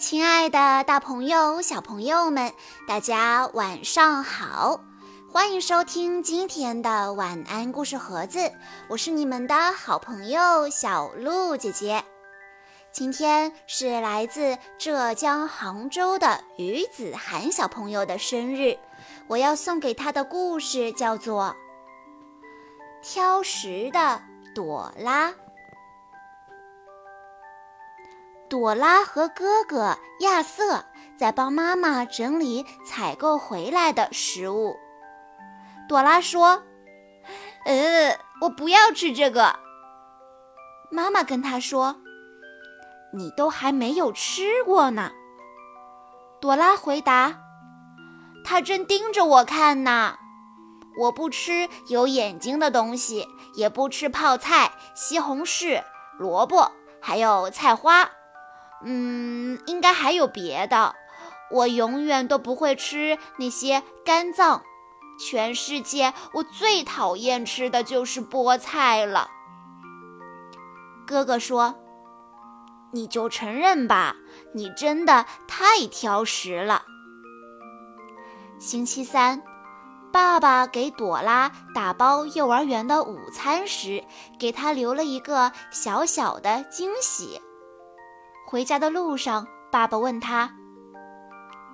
[0.00, 2.54] 亲爱的，大朋友、小朋友们，
[2.88, 4.80] 大家晚上好！
[5.30, 8.50] 欢迎收听今天的晚安故事盒子，
[8.88, 12.02] 我是你们的好朋友小鹿姐姐。
[12.90, 18.78] 今天是来自浙江杭州的于子涵小朋友的生日，
[19.26, 21.54] 我要送给他的故事叫做
[23.06, 24.22] 《挑食的
[24.54, 25.28] 朵拉》。
[28.50, 30.84] 朵拉和哥哥亚瑟
[31.16, 34.74] 在帮妈妈整理采购回来的食物。
[35.88, 36.64] 朵拉说
[37.64, 39.60] ：“呃，我不要吃这个。”
[40.90, 42.00] 妈妈跟她说
[43.14, 45.12] ：“你都还没有吃过呢。”
[46.42, 47.38] 朵拉回答
[48.44, 50.16] ：“他正盯着我看呢。
[50.98, 55.84] 我不吃有眼睛的东西，也不吃泡菜、西红柿、
[56.18, 58.10] 萝卜，还有菜花。”
[58.84, 60.94] 嗯，应该还有别的。
[61.50, 64.62] 我永远都不会吃那些肝脏。
[65.18, 69.28] 全世界我最讨厌吃的就是菠菜了。
[71.06, 71.74] 哥哥说
[72.92, 74.16] ：“你就承认吧，
[74.54, 76.84] 你真的太挑食了。”
[78.58, 79.42] 星期三，
[80.12, 84.04] 爸爸给朵拉打包幼儿园的午餐时，
[84.38, 87.42] 给她留了一个小小的惊喜。
[88.50, 90.50] 回家的路上，爸爸问他：“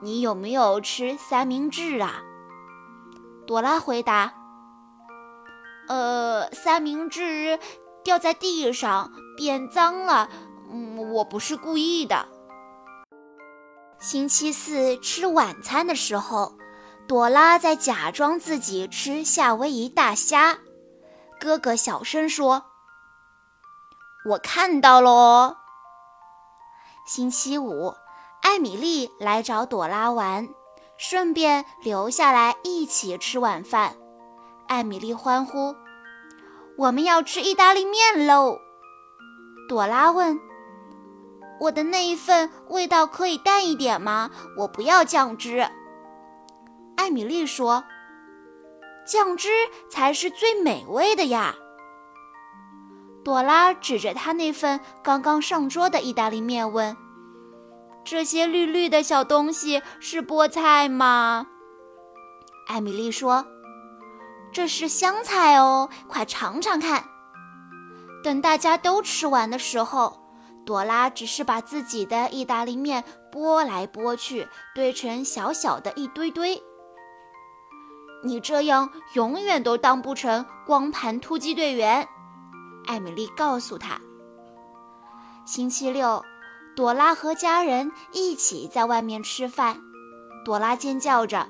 [0.00, 2.22] 你有没有吃三明治啊？”
[3.46, 4.32] 朵拉回答
[5.86, 7.58] ：“呃，三明治
[8.02, 10.30] 掉在地上变脏了，
[10.70, 12.26] 嗯，我不是故意的。”
[14.00, 16.56] 星期四吃晚餐的时候，
[17.06, 20.56] 朵拉在假装自己吃夏威夷大虾。
[21.38, 22.64] 哥哥小声说
[24.30, 25.56] ：“我看到了哦。”
[27.14, 27.94] 星期五，
[28.40, 30.48] 艾米丽来找朵拉玩，
[30.96, 33.96] 顺便留下来一起吃晚饭。
[34.66, 35.76] 艾米丽欢呼
[36.78, 38.56] ：“我们要吃意大利面喽！”
[39.68, 40.40] 朵拉问
[41.60, 44.30] ：“我的那一份味道可以淡一点吗？
[44.56, 45.68] 我不要酱汁。”
[46.96, 47.84] 艾米丽说
[49.06, 49.50] ：“酱汁
[49.90, 51.56] 才是最美味的呀。”
[53.22, 56.96] 朵拉指着他那份刚刚上桌的意大利面问
[58.04, 61.46] ：“这些绿绿的小东西是菠菜吗？”
[62.68, 63.46] 艾米丽说
[64.52, 67.04] ：“这是香菜哦，快尝尝看。”
[68.22, 70.20] 等大家都吃完的时候，
[70.64, 73.02] 朵拉只是把自己的意大利面
[73.32, 76.62] 拨来拨去，堆成小小的一堆堆。
[78.24, 82.06] 你这样永远都当不成光盘突击队员。
[82.86, 84.00] 艾米丽告诉他
[85.44, 86.24] ：“星期六，
[86.74, 89.80] 朵拉和家人一起在外面吃饭。
[90.44, 91.48] 朵拉尖叫着：‘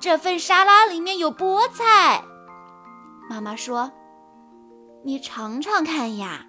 [0.00, 2.24] 这份沙拉里面有菠菜！’
[3.28, 3.92] 妈妈说
[5.04, 6.46] ：‘你尝尝看呀。’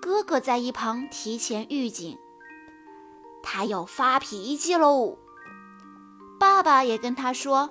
[0.00, 2.18] 哥哥在一旁提前预警
[3.42, 5.18] ：‘他要发脾气喽。’
[6.40, 7.70] 爸爸也跟他说：‘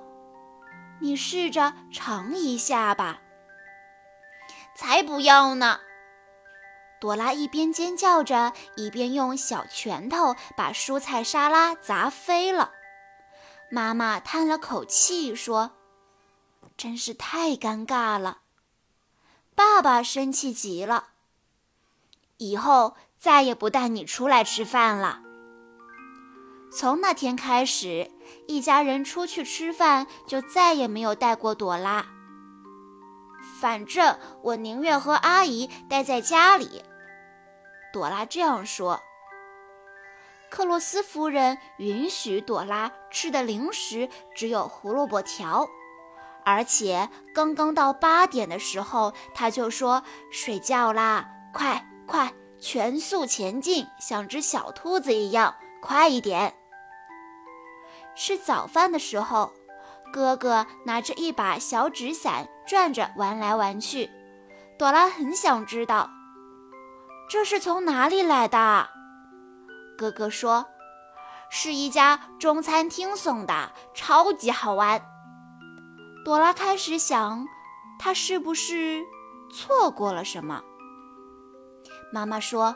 [1.02, 3.20] 你试着尝一下吧。’”
[4.82, 5.80] 才不要呢！
[7.02, 12.72] 朵拉一边尖叫着，一边用小拳头把蔬菜沙拉砸飞了。
[13.72, 15.72] 妈妈叹了口气说
[16.78, 18.42] ：“真是太尴尬了。”
[19.56, 21.08] 爸爸生气极了
[22.38, 25.22] ：“以后再也不带你出来吃饭了。”
[26.72, 28.12] 从那天开始，
[28.48, 32.06] 一家人出去吃饭就再也没有带过朵拉。
[33.60, 36.84] 反正我宁愿和阿姨待在家里，
[37.92, 39.02] 朵拉这样说。
[40.50, 45.68] 克洛斯夫人允许朵拉吃的零食只有胡萝卜条，
[46.44, 56.54] 而且刚刚到八点的时候，她就说：“睡觉啦，快快，全速前进，像只小兔子一样，快一点。”
[58.16, 59.54] 吃早饭的时候。
[60.14, 64.12] 哥哥拿着一把小纸伞转着玩来玩去，
[64.78, 66.10] 朵拉很想知道
[67.32, 68.90] 这是从哪里来的。
[69.98, 70.66] 哥哥说
[71.50, 75.02] ：“是一家中餐厅送的，超级好玩。”
[76.26, 77.48] 朵拉开始想，
[77.98, 79.02] 他是不是
[79.50, 80.62] 错过了什么？
[82.12, 82.76] 妈妈说：“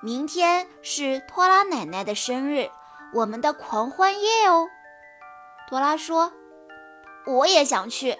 [0.00, 2.70] 明天是托拉奶奶的生日，
[3.12, 4.68] 我们的狂欢夜哦。”
[5.68, 6.32] 朵拉说
[7.26, 8.16] ：“我也想去。”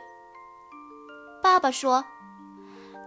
[1.40, 2.04] 爸爸说：“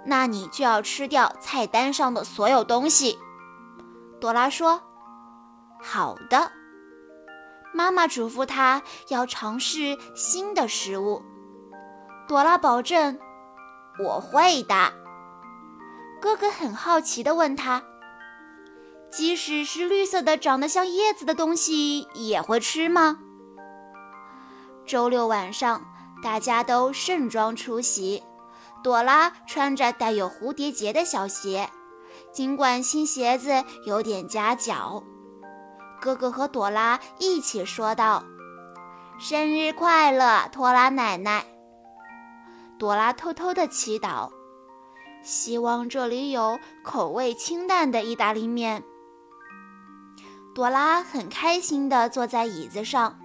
[0.05, 3.17] 那你就要吃掉菜单上的所有东西。”
[4.19, 4.81] 朵拉说
[5.81, 6.51] ：“好的。
[7.73, 11.23] 妈妈嘱咐他要尝试新的食物。
[12.27, 13.17] 朵拉保证
[14.03, 14.93] ：“我会的。”
[16.21, 17.83] 哥哥很好奇地问他
[19.09, 23.19] ：“即使是绿色的、长得像叶子的东西，也会吃吗？”
[24.85, 25.81] 周六晚上，
[26.21, 28.23] 大家都盛装出席。
[28.83, 31.69] 朵拉穿着带有蝴蝶结的小鞋，
[32.31, 35.03] 尽管新鞋子有点夹脚。
[36.01, 38.23] 哥哥和朵拉一起说道
[39.19, 41.45] ：“生日快乐，托拉奶奶。”
[42.79, 44.31] 朵拉偷偷地祈祷，
[45.21, 48.83] 希望这里有口味清淡的意大利面。
[50.55, 53.19] 朵拉很开心地坐在椅子上，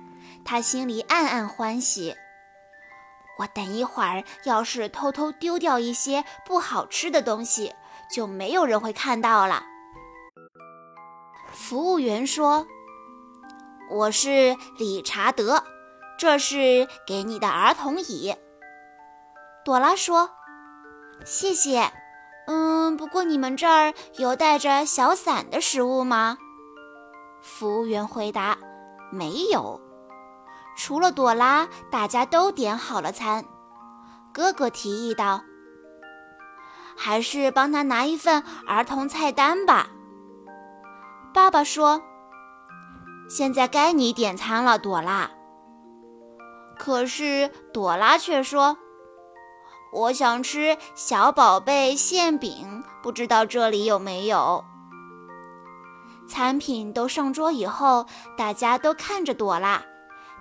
[0.45, 2.15] 她心里暗暗欢喜。
[3.39, 7.75] 我等一会儿要是偷偷丢掉一些不好吃的东西，
[8.11, 9.63] 就没有人会看到了。
[11.53, 12.67] 服务员说
[13.91, 15.63] ：“我是理查德，
[16.19, 18.35] 这是给你的儿童椅。”
[19.65, 20.31] 朵拉说
[21.25, 21.91] ：“谢谢。”
[22.49, 26.39] 嗯，不过你们这儿有带着小伞的食物吗？
[27.43, 28.57] 服务员回答
[29.11, 29.81] ：“没有。”
[30.77, 33.45] 除了朵拉，大家都点好了餐。
[34.33, 35.43] 哥哥提议道
[36.97, 39.89] ：“还是帮他拿一份儿童菜单吧。”
[41.33, 42.03] 爸爸说
[43.29, 45.31] ：“现在该你点餐了，朵拉。”
[46.79, 48.77] 可是朵拉却说
[49.93, 54.63] ：“我想吃小宝贝馅饼，不知道这里有没有。”
[56.29, 58.05] 餐品都上桌以后，
[58.37, 59.83] 大家都看着朵拉。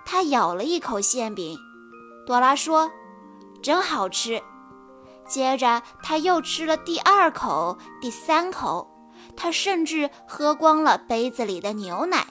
[0.06, 1.58] 他咬了一口馅饼，
[2.26, 2.90] 朵拉说
[3.60, 4.40] ：“真好吃。”
[5.26, 8.88] 接着他又吃了第二口、第三口，
[9.36, 12.24] 他甚至喝光了杯子里的牛奶。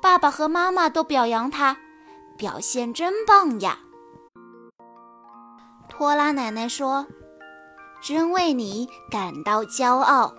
[0.00, 1.76] 爸爸和妈妈都表扬他，
[2.38, 3.78] 表现真棒呀。
[5.90, 7.06] 托拉奶奶说
[8.00, 10.34] ：“真为你感到骄傲。”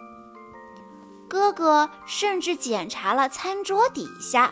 [1.30, 4.52] 哥哥甚至检查了餐桌底下。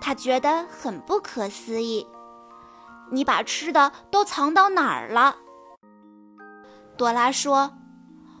[0.00, 2.06] 他觉得很不可思议，
[3.10, 5.36] 你把吃的都藏到哪儿了？
[6.96, 7.72] 朵拉说：“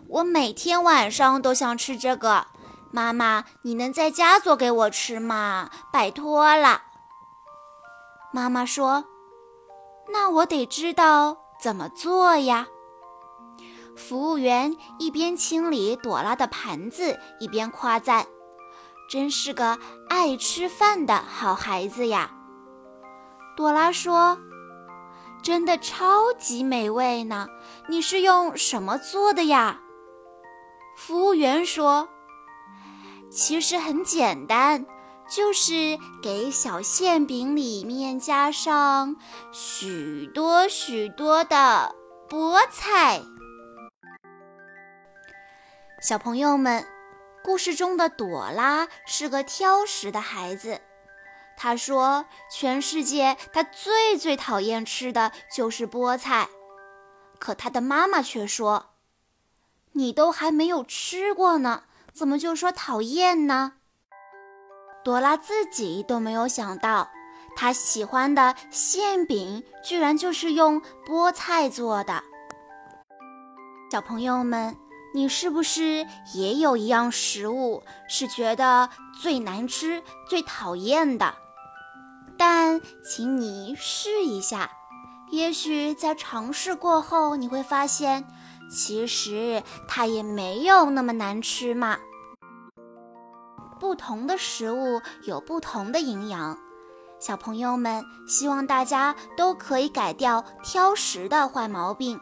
[0.08, 2.46] 我每天晚上都想吃这个，
[2.92, 5.70] 妈妈，你能在家做给我吃吗？
[5.92, 6.82] 拜托了。”
[8.32, 9.04] 妈妈说
[10.12, 12.66] ：“那我得知道怎么做呀。”
[13.96, 18.26] 服务员一边清理朵拉的盘子，一边夸赞。
[19.08, 19.78] 真是个
[20.08, 22.30] 爱吃饭的好孩子呀，
[23.56, 24.38] 朵拉说
[25.42, 27.46] ：“真的超级美味呢！
[27.88, 29.80] 你是用什么做的呀？”
[30.96, 32.08] 服务员说
[33.30, 34.86] ：“其实很简单，
[35.28, 39.16] 就是给小馅饼里面加上
[39.52, 41.94] 许多许多的
[42.28, 43.20] 菠菜。”
[46.00, 46.93] 小朋友们。
[47.44, 50.80] 故事中的朵拉是个挑食的孩子。
[51.58, 56.48] 他说：“全世界他最最讨厌吃的就是菠菜。”
[57.38, 58.94] 可他的妈妈却说
[59.92, 61.82] ：“你都还没有吃过呢，
[62.14, 63.74] 怎么就说讨厌呢？”
[65.04, 67.10] 朵拉自己都没有想到，
[67.54, 72.24] 她喜欢的馅饼居然就是用菠菜做的。
[73.92, 74.74] 小朋友们。
[75.14, 76.04] 你是不是
[76.34, 78.90] 也有一样食物是觉得
[79.22, 81.36] 最难吃、最讨厌的？
[82.36, 84.72] 但请你试一下，
[85.30, 88.26] 也许在尝试过后，你会发现，
[88.68, 91.96] 其实它也没有那么难吃嘛。
[93.78, 96.58] 不同的食物有不同的营养，
[97.20, 102.18] 小朋友们，希望大家都可以改掉挑食的坏毛病。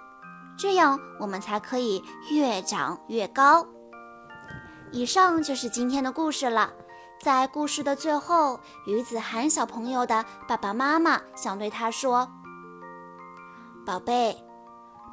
[0.62, 3.66] 这样我们才可以越长越高。
[4.92, 6.72] 以上就是今天的故事了。
[7.20, 12.30] 在故事的最后，于子涵小朋友的爸爸妈妈想对他说
[13.84, 14.36] ：“宝贝，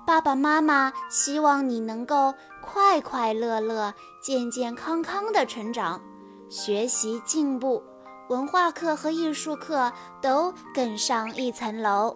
[0.06, 6.00] 爸爸妈妈希望你能够快快乐乐、健健康康的成长，
[6.48, 7.82] 学习进步，
[8.30, 9.92] 文化课和艺术课
[10.22, 12.16] 都更上一层楼。”